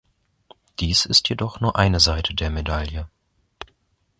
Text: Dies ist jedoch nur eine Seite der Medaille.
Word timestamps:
Dies 0.79 1.05
ist 1.05 1.29
jedoch 1.29 1.59
nur 1.61 1.75
eine 1.75 1.99
Seite 1.99 2.33
der 2.33 2.49
Medaille. 2.49 3.07